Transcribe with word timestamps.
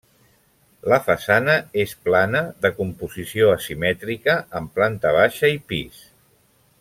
La 0.91 0.97
façana 1.09 1.57
és 1.83 1.93
plana 2.07 2.41
de 2.67 2.71
composició 2.79 3.53
asimètrica, 3.59 4.39
amb 4.61 4.73
planta 4.81 5.13
baixa 5.23 5.53
i 5.59 5.65
pis. 5.73 6.05